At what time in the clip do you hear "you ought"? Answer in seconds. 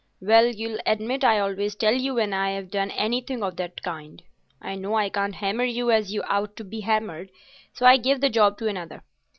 6.11-6.55